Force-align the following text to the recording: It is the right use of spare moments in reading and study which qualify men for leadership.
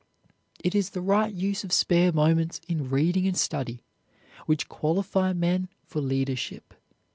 It 0.63 0.73
is 0.73 0.89
the 0.89 0.99
right 0.99 1.31
use 1.31 1.63
of 1.63 1.71
spare 1.71 2.11
moments 2.11 2.59
in 2.67 2.89
reading 2.89 3.27
and 3.27 3.37
study 3.37 3.83
which 4.47 4.67
qualify 4.67 5.31
men 5.31 5.69
for 5.85 6.01
leadership. 6.01 6.73